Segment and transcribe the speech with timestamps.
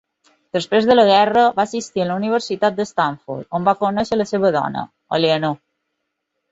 [0.55, 4.53] Després de la guerra va assistir a la Universitat d'Stanford, on va conèixer la seva
[4.61, 4.89] dona,
[5.21, 5.59] Eleanor.